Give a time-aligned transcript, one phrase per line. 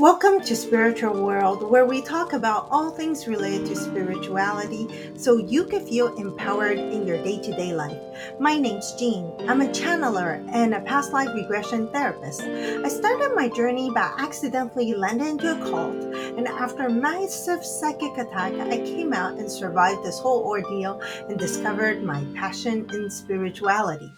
[0.00, 5.64] Welcome to Spiritual World, where we talk about all things related to spirituality so you
[5.64, 8.00] can feel empowered in your day to day life.
[8.38, 9.30] My name's Jean.
[9.46, 12.40] I'm a channeler and a past life regression therapist.
[12.40, 16.02] I started my journey by accidentally landing into a cult,
[16.38, 20.98] and after a massive psychic attack, I came out and survived this whole ordeal
[21.28, 24.14] and discovered my passion in spirituality.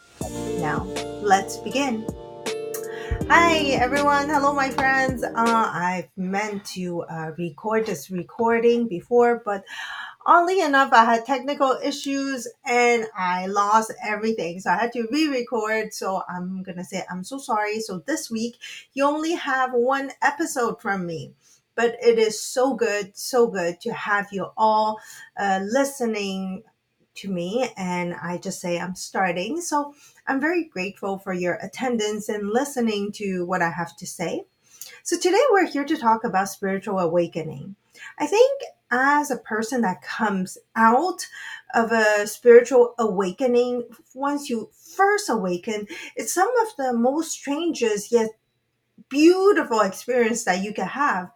[0.60, 0.84] Now,
[1.22, 2.06] let's begin.
[3.12, 5.22] Hi everyone, hello my friends.
[5.22, 9.64] Uh, I've meant to uh, record this recording before, but
[10.24, 15.92] oddly enough, I had technical issues and I lost everything, so I had to re-record.
[15.92, 17.80] So I'm gonna say I'm so sorry.
[17.80, 18.56] So this week
[18.94, 21.34] you only have one episode from me,
[21.74, 24.98] but it is so good, so good to have you all
[25.36, 26.62] uh, listening
[27.16, 29.60] to me, and I just say I'm starting.
[29.60, 29.94] So
[30.26, 34.44] I'm very grateful for your attendance and listening to what I have to say.
[35.04, 37.76] So, today we're here to talk about spiritual awakening.
[38.18, 41.26] I think as a person that comes out
[41.74, 43.84] of a spiritual awakening,
[44.14, 48.30] once you first awaken, it's some of the most strangest yet
[49.08, 51.30] beautiful experience that you can have.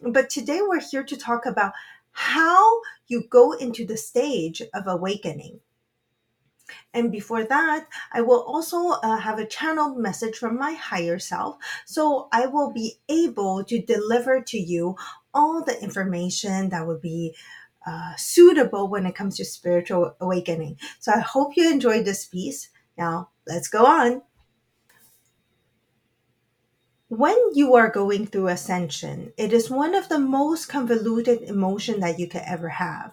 [0.00, 1.72] But today we're here to talk about
[2.12, 5.60] how you go into the stage of awakening.
[6.92, 11.56] And before that, I will also uh, have a channeled message from my higher self.
[11.84, 14.96] So I will be able to deliver to you
[15.32, 17.34] all the information that would be
[17.86, 20.78] uh, suitable when it comes to spiritual awakening.
[20.98, 22.70] So I hope you enjoyed this piece.
[22.98, 24.22] Now, let's go on.
[27.08, 32.18] When you are going through ascension, it is one of the most convoluted emotion that
[32.18, 33.12] you could ever have.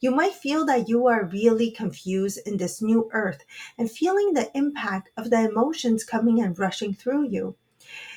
[0.00, 3.44] You might feel that you are really confused in this new earth
[3.76, 7.56] and feeling the impact of the emotions coming and rushing through you.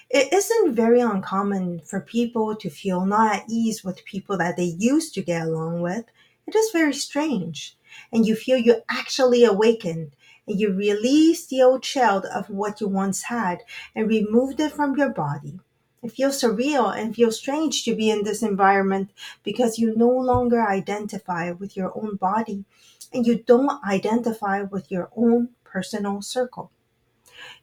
[0.09, 4.75] It isn't very uncommon for people to feel not at ease with people that they
[4.79, 6.05] used to get along with.
[6.47, 7.77] It is very strange.
[8.13, 10.13] And you feel you actually awakened
[10.47, 13.59] and you release the old child of what you once had
[13.95, 15.59] and removed it from your body.
[16.01, 19.11] It feels surreal and feels strange to be in this environment
[19.43, 22.65] because you no longer identify with your own body
[23.13, 26.71] and you don't identify with your own personal circle.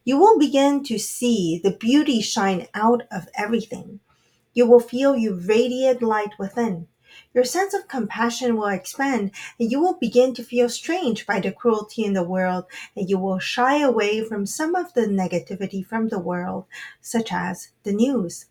[0.05, 4.01] You will begin to see the beauty shine out of everything.
[4.55, 6.89] You will feel you radiate light within.
[7.33, 11.53] Your sense of compassion will expand, and you will begin to feel strange by the
[11.53, 12.65] cruelty in the world,
[12.97, 16.67] and you will shy away from some of the negativity from the world,
[17.01, 18.47] such as the news.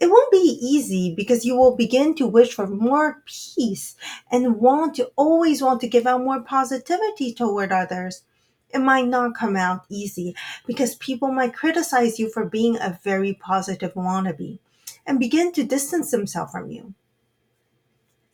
[0.00, 3.96] It won't be easy because you will begin to wish for more peace
[4.30, 8.22] and want to always want to give out more positivity toward others.
[8.70, 10.36] It might not come out easy
[10.66, 14.60] because people might criticize you for being a very positive wannabe
[15.04, 16.94] and begin to distance themselves from you.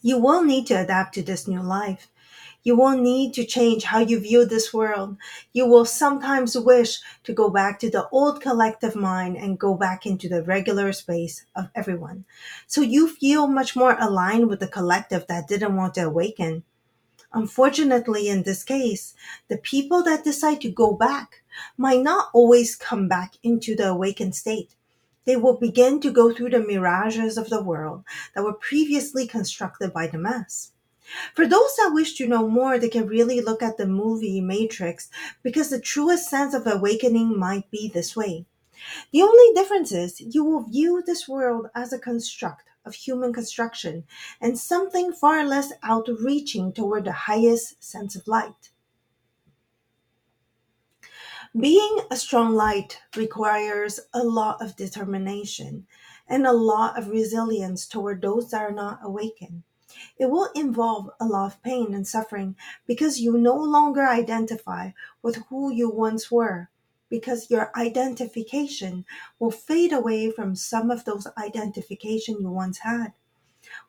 [0.05, 2.11] You will need to adapt to this new life.
[2.63, 5.17] You will need to change how you view this world.
[5.55, 10.05] You will sometimes wish to go back to the old collective mind and go back
[10.05, 12.27] into the regular space of everyone.
[12.67, 16.65] So you feel much more aligned with the collective that didn't want to awaken.
[17.33, 19.15] Unfortunately, in this case,
[19.49, 21.43] the people that decide to go back
[21.79, 24.75] might not always come back into the awakened state.
[25.25, 28.05] They will begin to go through the mirages of the world
[28.35, 30.73] that were previously constructed by the mass.
[31.35, 35.11] For those that wish to know more, they can really look at the movie Matrix
[35.43, 38.47] because the truest sense of awakening might be this way.
[39.13, 44.05] The only difference is you will view this world as a construct of human construction
[44.41, 48.71] and something far less outreaching toward the highest sense of light.
[51.57, 55.87] Being a strong light requires a lot of determination
[56.27, 59.63] and a lot of resilience toward those that are not awakened.
[60.19, 62.57] It will involve a lot of pain and suffering
[62.89, 64.91] because you no longer identify
[65.23, 66.71] with who you once were,
[67.09, 69.05] because your identification
[69.39, 73.13] will fade away from some of those identification you once had.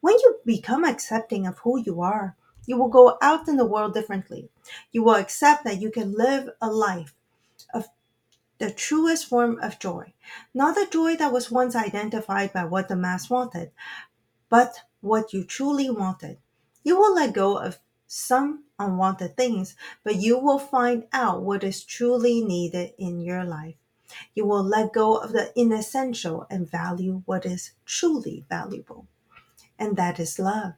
[0.01, 2.36] When you become accepting of who you are,
[2.68, 4.50] you will go out in the world differently.
[4.92, 7.15] You will accept that you can live a life
[7.74, 7.90] of
[8.58, 10.14] the truest form of joy,
[10.54, 13.72] not the joy that was once identified by what the mass wanted,
[14.50, 16.38] but what you truly wanted.
[16.84, 21.84] You will let go of some unwanted things, but you will find out what is
[21.84, 23.76] truly needed in your life.
[24.36, 29.08] You will let go of the inessential and value what is truly valuable,
[29.80, 30.74] and that is love.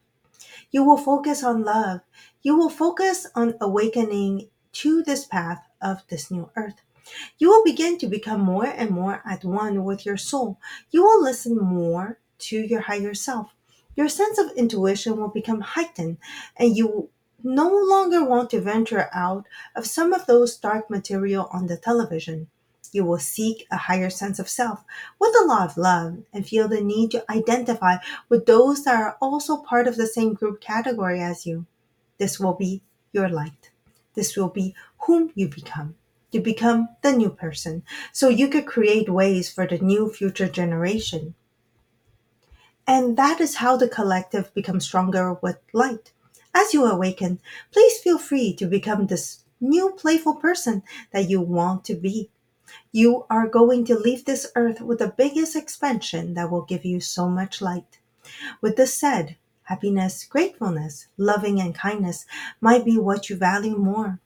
[0.72, 2.02] You will focus on love.
[2.42, 6.82] You will focus on awakening to this path of this new earth.
[7.38, 10.60] You will begin to become more and more at one with your soul.
[10.92, 13.54] You will listen more to your higher self.
[13.96, 16.18] Your sense of intuition will become heightened,
[16.56, 17.10] and you
[17.44, 19.46] no longer want to venture out
[19.76, 22.48] of some of those dark material on the television.
[22.92, 24.84] You will seek a higher sense of self
[25.20, 27.98] with a lot of love and feel the need to identify
[28.30, 31.66] with those that are also part of the same group category as you.
[32.18, 32.82] This will be
[33.12, 33.72] your light.
[34.18, 35.94] This will be whom you become.
[36.32, 41.36] You become the new person so you could create ways for the new future generation.
[42.88, 46.14] And that is how the collective becomes stronger with light.
[46.52, 47.40] As you awaken,
[47.72, 50.82] please feel free to become this new playful person
[51.12, 52.32] that you want to be.
[52.92, 57.02] You are going to leave this earth with the biggest expansion that will give you
[57.02, 58.00] so much light.
[58.62, 59.38] With this said,
[59.68, 62.26] happiness, gratefulness, loving, and kindness
[62.62, 64.20] might be what you value more.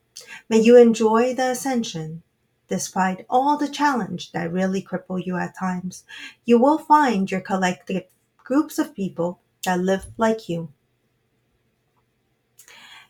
[0.50, 2.22] May you enjoy the ascension.
[2.68, 6.06] Despite all the challenge that really cripple you at times,
[6.46, 8.04] you will find your collective
[8.38, 10.70] groups of people that live like you.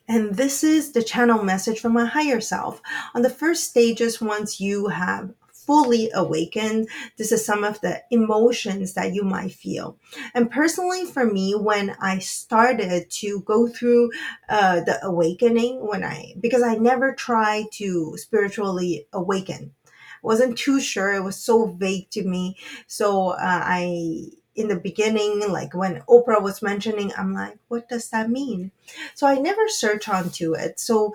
[0.07, 2.81] And this is the channel message from my higher self.
[3.13, 5.31] On the first stages, once you have
[5.65, 9.97] fully awakened, this is some of the emotions that you might feel.
[10.33, 14.11] And personally, for me, when I started to go through
[14.49, 19.73] uh, the awakening, when I, because I never tried to spiritually awaken,
[20.21, 21.13] wasn't too sure.
[21.13, 22.57] It was so vague to me.
[22.87, 28.09] So uh, I, in the beginning, like when Oprah was mentioning, I'm like, what does
[28.09, 28.71] that mean?
[29.15, 30.79] So I never search onto it.
[30.79, 31.13] So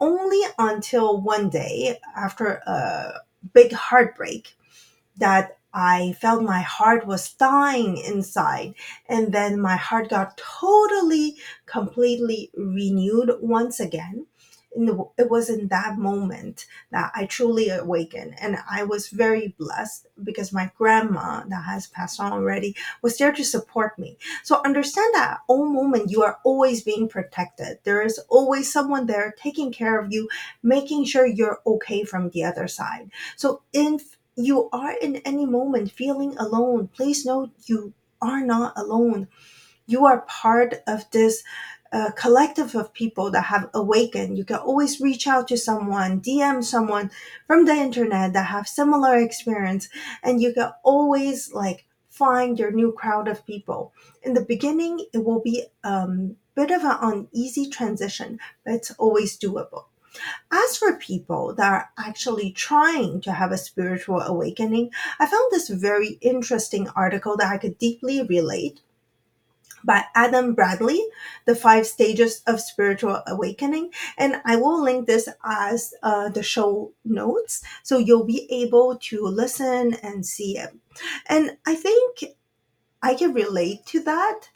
[0.00, 3.20] only until one day after a
[3.52, 4.56] big heartbreak
[5.16, 8.74] that I felt my heart was dying inside.
[9.08, 14.26] And then my heart got totally, completely renewed once again in
[14.84, 18.34] the, it was in that moment that I truly awakened.
[18.40, 23.32] And I was very blessed because my grandma that has passed on already was there
[23.32, 24.18] to support me.
[24.42, 27.78] So understand that all moment you are always being protected.
[27.84, 30.28] There is always someone there taking care of you,
[30.62, 33.10] making sure you're okay from the other side.
[33.36, 39.28] So if you are in any moment feeling alone, please know you are not alone.
[39.86, 41.42] You are part of this
[41.92, 44.38] a collective of people that have awakened.
[44.38, 47.10] You can always reach out to someone, DM someone
[47.46, 49.88] from the internet that have similar experience,
[50.22, 53.92] and you can always like find your new crowd of people.
[54.22, 58.90] In the beginning, it will be a um, bit of an uneasy transition, but it's
[58.92, 59.84] always doable.
[60.50, 64.90] As for people that are actually trying to have a spiritual awakening,
[65.20, 68.80] I found this very interesting article that I could deeply relate
[69.86, 71.00] by Adam Bradley,
[71.44, 73.92] The Five Stages of Spiritual Awakening.
[74.18, 79.24] And I will link this as uh, the show notes so you'll be able to
[79.24, 80.76] listen and see it.
[81.28, 82.24] And I think
[83.02, 84.48] I can relate to that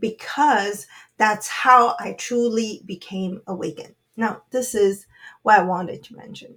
[0.00, 0.86] because
[1.16, 3.94] that's how I truly became awakened.
[4.16, 5.06] Now, this is
[5.42, 6.56] what I wanted to mention.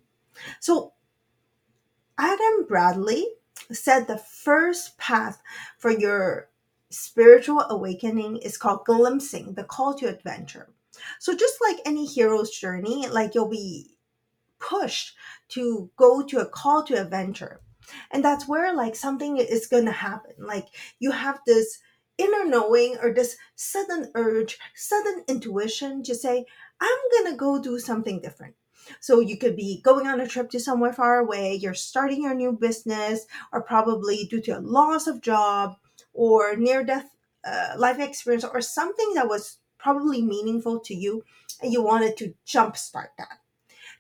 [0.60, 0.94] So,
[2.18, 3.28] Adam Bradley
[3.72, 5.42] said the first path
[5.78, 6.50] for your
[6.90, 10.70] spiritual awakening is called glimpsing, the call to adventure.
[11.20, 13.98] So just like any hero's journey, like you'll be
[14.60, 15.16] pushed
[15.50, 17.62] to go to a call to adventure.
[18.12, 20.34] And that's where like something is going to happen.
[20.40, 20.68] Like
[21.00, 21.80] you have this
[22.18, 26.46] inner knowing or this sudden urge, sudden intuition to say,
[26.82, 28.56] I'm going to go do something different.
[29.00, 32.36] So you could be going on a trip to somewhere far away, you're starting your
[32.36, 35.76] new business, or probably due to a loss of job,
[36.18, 37.16] or near death
[37.48, 41.24] uh, life experience or something that was probably meaningful to you
[41.62, 43.40] and you wanted to jumpstart that.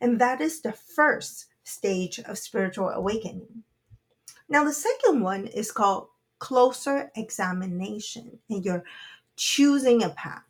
[0.02, 3.64] And that is the first stage of spiritual awakening.
[4.50, 6.08] Now, the second one is called
[6.40, 8.84] closer examination, and you're
[9.36, 10.44] choosing a path.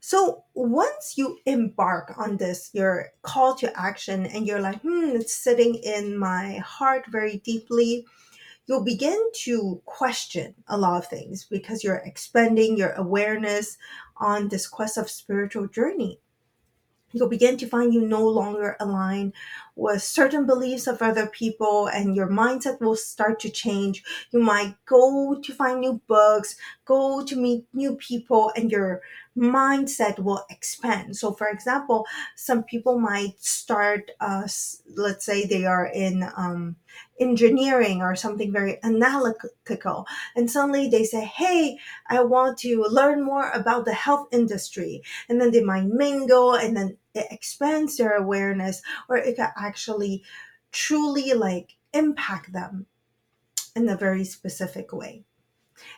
[0.00, 5.34] So once you embark on this, your call to action, and you're like, hmm, it's
[5.34, 8.06] sitting in my heart very deeply
[8.66, 13.76] you'll begin to question a lot of things because you're expanding your awareness
[14.16, 16.20] on this quest of spiritual journey.
[17.12, 19.32] You'll begin to find you no longer align
[19.80, 24.04] with certain beliefs of other people and your mindset will start to change.
[24.30, 26.56] You might go to find new books
[26.90, 29.00] go to meet new people and your
[29.38, 31.16] mindset will expand.
[31.16, 34.48] So for example some people might start uh,
[34.96, 36.74] let's say they are in um,
[37.20, 43.50] engineering or something very analytical and suddenly they say hey i want to learn more
[43.50, 45.02] about the health industry.
[45.28, 50.22] And then they might mingle and then it expands their awareness or it can actually
[50.72, 52.86] truly like impact them
[53.74, 55.24] in a very specific way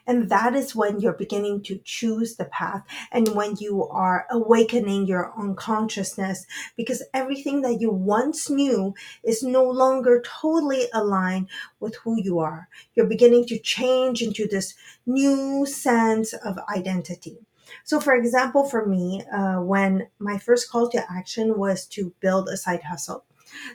[0.06, 5.06] And that is when you're beginning to choose the path and when you are awakening
[5.06, 6.46] your unconsciousness
[6.76, 11.48] because everything that you once knew is no longer totally aligned
[11.80, 12.68] with who you are.
[12.94, 14.74] You're beginning to change into this
[15.06, 17.38] new sense of identity.
[17.84, 22.48] So, for example, for me, uh, when my first call to action was to build
[22.48, 23.24] a side hustle,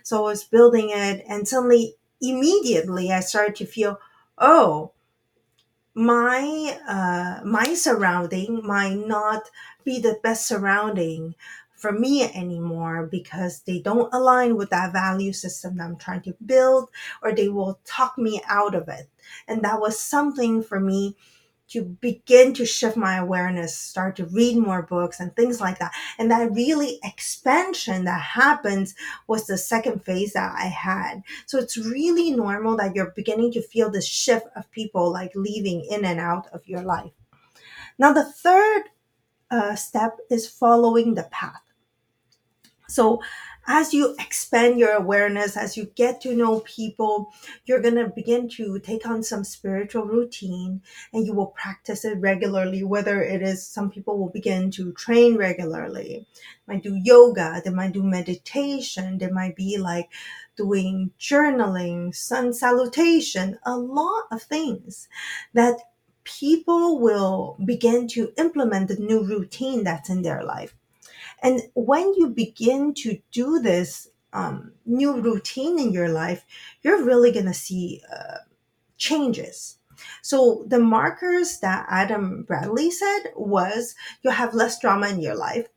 [0.04, 4.00] so I was building it, and suddenly, immediately, I started to feel,
[4.38, 4.92] oh,
[5.98, 9.50] my uh, my surrounding might not
[9.84, 11.36] be the best surrounding
[11.76, 16.36] for me anymore because they don't align with that value system that I'm trying to
[16.46, 16.90] build,
[17.22, 19.10] or they will talk me out of it.
[19.48, 21.16] And that was something for me
[21.70, 25.94] to begin to shift my awareness, start to read more books and things like that.
[26.18, 28.96] And that really expansion that happens
[29.28, 31.24] was the second phase that I had.
[31.46, 35.86] So it's really normal that you're beginning to feel the shift of people like leaving
[35.90, 37.12] in and out of your life.
[38.00, 38.84] Now, the third
[39.50, 41.62] uh, step is following the path.
[42.88, 43.22] So,
[43.68, 47.34] as you expand your awareness, as you get to know people,
[47.66, 50.82] you're going to begin to take on some spiritual routine
[51.12, 52.86] and you will practice it regularly.
[52.86, 56.26] Whether it is some people will begin to train regularly,
[56.66, 60.10] might do yoga, they might do meditation, they might be like
[60.56, 65.10] doing journaling, sun salutation, a lot of things
[65.54, 65.78] that
[66.24, 70.74] people will begin to implement the new routine that's in their life.
[71.42, 76.46] And when you begin to do this um, new routine in your life,
[76.82, 78.40] you're really going to see uh,
[78.98, 79.78] changes.
[80.22, 85.68] So the markers that Adam Bradley said was you'll have less drama in your life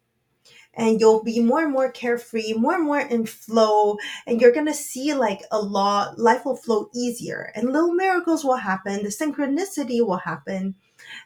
[0.75, 4.75] and you'll be more and more carefree, more and more in flow, and you're gonna
[4.75, 10.05] see like a lot, life will flow easier, and little miracles will happen, the synchronicity
[10.05, 10.77] will happen,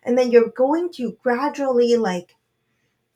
[0.03, 2.37] and then you're going to gradually like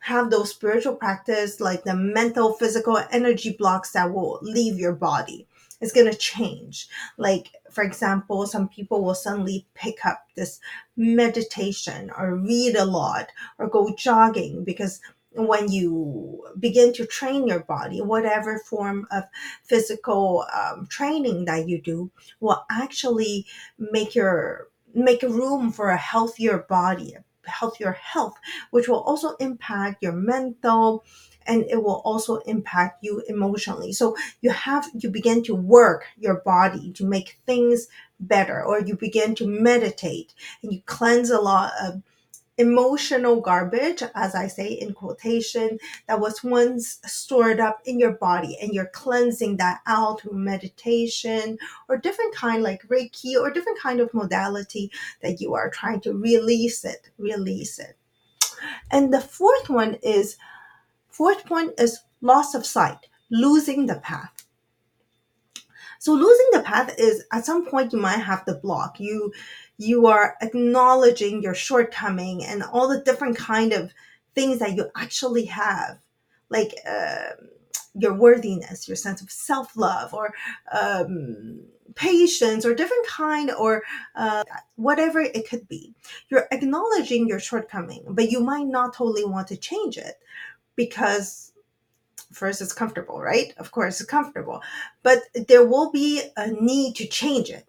[0.00, 5.47] have those spiritual practice like the mental physical energy blocks that will leave your body.
[5.81, 6.88] It's going to change.
[7.17, 10.61] Like for example some people will suddenly pick up this
[10.97, 13.28] meditation or read a lot
[13.59, 15.00] or go jogging because
[15.33, 19.25] when you begin to train your body whatever form of
[19.62, 23.47] physical um, training that you do will actually
[23.78, 27.14] make your make room for a healthier body
[27.49, 28.35] healthier health,
[28.71, 31.05] which will also impact your mental
[31.47, 33.93] and it will also impact you emotionally.
[33.93, 37.88] So you have you begin to work your body to make things
[38.21, 42.02] better or you begin to meditate and you cleanse a lot of
[42.59, 48.59] emotional garbage, as I say in quotation, that was once stored up in your body
[48.61, 51.57] and you're cleansing that out through meditation
[51.88, 54.91] or different kind like Reiki or different kind of modality
[55.23, 57.97] that you are trying to release it, release it.
[58.91, 60.37] And the fourth one is
[61.09, 64.45] fourth point is loss of sight, losing the path.
[66.00, 69.00] So losing the path is at some point you might have the block.
[69.00, 69.33] You
[69.78, 73.92] you are acknowledging your shortcoming and all the different kind of
[74.35, 75.99] things that you actually have,
[76.50, 77.30] like uh,
[77.94, 80.35] your worthiness, your sense of self love, or
[80.73, 81.61] um,
[81.94, 83.85] patience, or different kind, or
[84.16, 84.42] uh,
[84.75, 85.94] whatever it could be.
[86.28, 90.14] You're acknowledging your shortcoming, but you might not totally want to change it
[90.75, 91.52] because
[92.32, 93.54] first it's comfortable right?
[93.58, 94.61] Of course it's comfortable.
[95.02, 97.68] But there will be a need to change it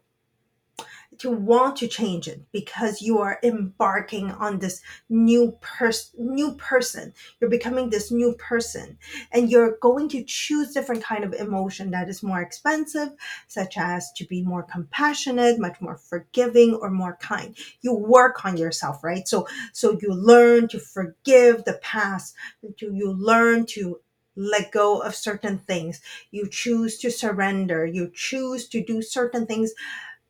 [1.19, 7.13] to want to change it because you are embarking on this new person new person.
[7.39, 8.97] You're becoming this new person.
[9.31, 13.09] And you're going to choose different kind of emotion that is more expensive
[13.47, 17.55] such as to be more compassionate much more forgiving or more kind.
[17.81, 19.27] You work on yourself right?
[19.27, 22.35] So so you learn to forgive the past.
[22.79, 23.99] You learn to
[24.35, 25.99] let go of certain things.
[26.31, 27.85] You choose to surrender.
[27.85, 29.73] You choose to do certain things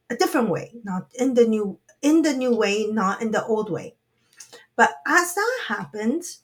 [0.10, 3.70] a different way, not in the new in the new way, not in the old
[3.70, 3.96] way.
[4.76, 6.44] But as that happens,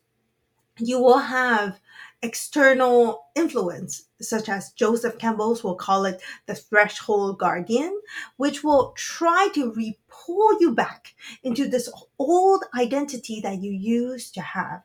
[0.77, 1.79] you will have
[2.21, 8.01] external influence, such as Joseph Campbell's will call it the threshold guardian,
[8.37, 9.73] which will try to
[10.09, 14.83] pull you back into this old identity that you used to have.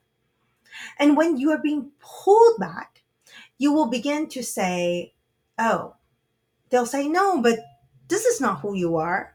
[0.99, 3.03] And when you are being pulled back,
[3.59, 5.15] you will begin to say,
[5.59, 5.97] Oh,
[6.71, 7.59] they'll say, No, but
[8.11, 9.35] this is not who you are.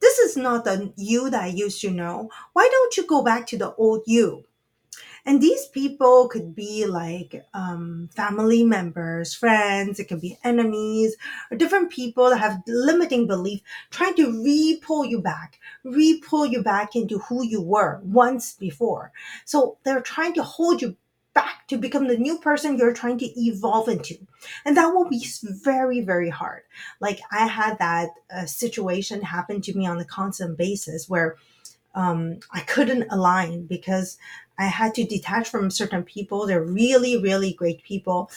[0.00, 2.30] This is not the you that I used to know.
[2.52, 4.44] Why don't you go back to the old you?
[5.26, 11.16] And these people could be like um, family members, friends, it could be enemies,
[11.50, 16.44] or different people that have limiting belief trying to re pull you back, re pull
[16.44, 19.12] you back into who you were once before.
[19.46, 20.96] So they're trying to hold you
[21.34, 24.16] back to become the new person you're trying to evolve into.
[24.64, 26.62] And that will be very, very hard.
[27.00, 31.36] Like I had that uh, situation happen to me on a constant basis where
[31.94, 34.18] um, I couldn't align because
[34.58, 36.46] I had to detach from certain people.
[36.46, 38.30] They're really, really great people,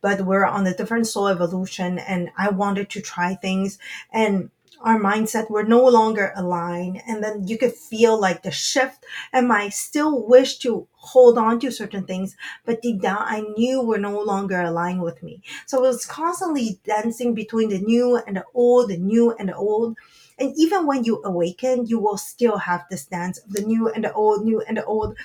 [0.00, 3.78] but we're on a different soul evolution, and I wanted to try things.
[4.12, 4.50] And
[4.84, 9.04] our mindset were no longer aligned and then you could feel like the shift.
[9.32, 12.36] And I still wish to hold on to certain things?
[12.64, 15.42] But deep down i knew were no longer aligned with me.
[15.66, 19.56] So it was constantly dancing between the new and the old the new and the
[19.56, 19.96] old.
[20.38, 24.04] And even when you awaken you will still have this dance of the new and
[24.04, 25.16] the old new and the old.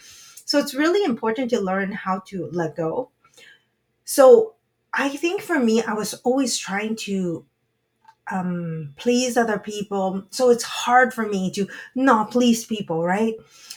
[0.45, 3.09] So it's really important to learn how to let go.
[4.05, 4.55] So
[4.93, 7.45] i think for me i was always trying to
[8.31, 10.23] um, please other people.
[10.29, 13.35] So it's hard for me to not please people, right?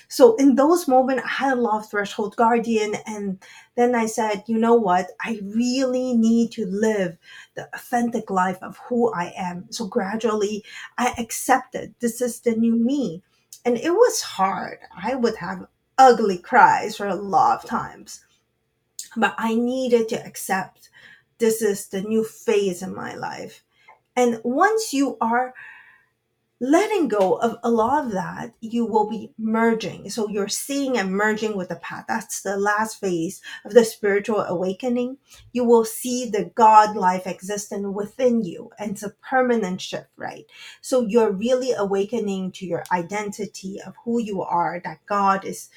[0.08, 3.38] So in those moments, I had a lot of threshold guardian, and
[3.76, 5.08] then I said, you know what?
[5.22, 7.16] I really need to live
[7.54, 9.64] the authentic life of who I am.
[9.70, 10.64] So gradually,
[10.98, 13.22] I accepted this is the new me,
[13.64, 14.80] and it was hard.
[15.02, 15.66] I would have
[15.96, 18.22] ugly cries for a lot of times,
[19.16, 20.90] but I needed to accept
[21.38, 23.64] this is the new phase in my life
[24.16, 25.54] and once you are
[26.62, 30.08] letting go of a lot of that, you will be merging.
[30.08, 32.04] So you're seeing and merging with the path.
[32.06, 35.18] That's the last phase of the spiritual awakening.
[35.52, 38.70] You will see the God life existing within you.
[38.78, 40.46] And it's a permanent shift, right?
[40.80, 45.68] So you're really awakening to your identity of who you are, that God is,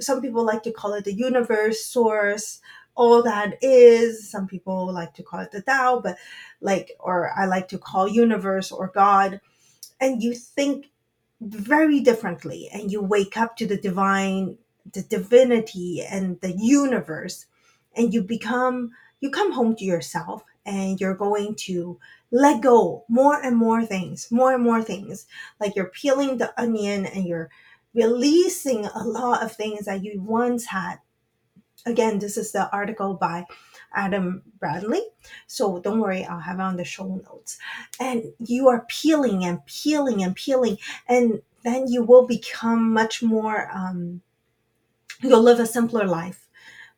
[0.00, 2.62] some people like to call it the universe, source,
[2.94, 4.30] all that is.
[4.30, 6.16] Some people like to call it the Tao, but
[6.60, 9.40] like, or I like to call universe or God.
[10.00, 10.86] And you think
[11.40, 14.58] very differently and you wake up to the divine,
[14.92, 17.46] the divinity and the universe
[17.96, 21.98] and you become, you come home to yourself and you're going to
[22.30, 25.26] let go more and more things, more and more things.
[25.60, 27.50] Like you're peeling the onion and you're
[27.94, 30.98] releasing a lot of things that you once had
[31.86, 33.44] again, this is the article by
[33.94, 35.02] Adam Bradley.
[35.46, 37.58] So don't worry, I'll have it on the show notes.
[38.00, 43.70] And you are peeling and peeling and peeling, and then you will become much more,
[43.72, 44.22] um,
[45.20, 46.48] you'll live a simpler life.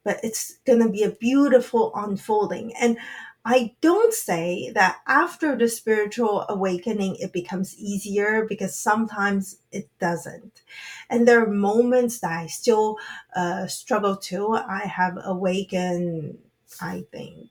[0.05, 2.75] But it's going to be a beautiful unfolding.
[2.79, 2.99] And
[3.47, 10.63] I don't say that after the spiritual awakening it becomes easier because sometimes it doesn't.
[11.11, 12.99] And there are moments that I still
[13.37, 14.55] uh, struggle to.
[14.55, 16.39] I have awakened,
[16.81, 17.49] I think,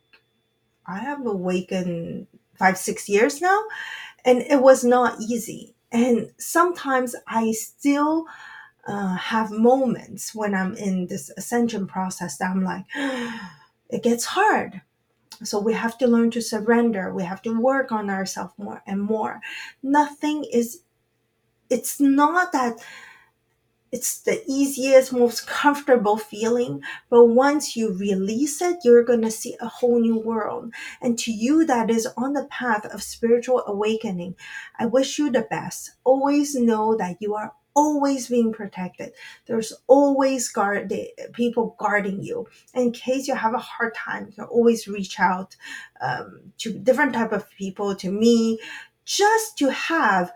[0.87, 2.27] I have awakened
[2.57, 3.63] five, six years now,
[4.25, 5.75] and it was not easy.
[5.91, 8.25] And sometimes I still
[8.87, 12.85] uh, have moments when I'm in this ascension process that I'm like,
[13.89, 14.81] it gets hard
[15.43, 17.13] so we have to learn to surrender.
[17.13, 19.41] We have to work on ourselves more and more.
[19.81, 20.81] Nothing is,
[21.69, 22.79] it's not that
[23.93, 26.81] it's the easiest, most comfortable feeling.
[27.11, 30.73] But once you release it, you're going to see a whole new world.
[30.99, 34.35] And to you that is on the path of spiritual awakening,
[34.79, 35.91] I wish you the best.
[36.03, 39.13] Always know that you are always being protected.
[39.45, 40.93] There's always guard
[41.33, 42.47] people guarding you.
[42.73, 45.55] In case you have a hard time, you can always reach out
[46.01, 48.59] um, to different type of people, to me,
[49.05, 50.31] just to have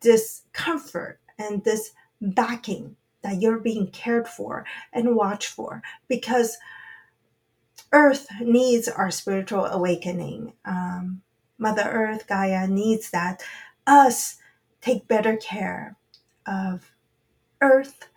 [0.00, 6.56] this comfort and this backing that you're being cared for and watched for because
[7.92, 11.20] earth needs our spiritual awakening um,
[11.58, 13.42] mother earth gaia needs that
[13.86, 14.36] us
[14.80, 15.96] take better care
[16.46, 16.92] of
[17.60, 18.08] earth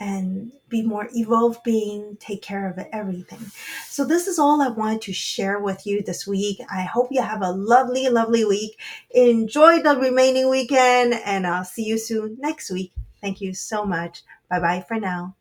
[0.00, 3.50] and be more evolved being, take care of everything.
[3.86, 6.60] So this is all I wanted to share with you this week.
[6.72, 8.78] I hope you have a lovely, lovely week.
[9.10, 12.92] Enjoy the remaining weekend and I'll see you soon next week.
[13.20, 14.22] Thank you so much.
[14.48, 15.36] Bye bye for now.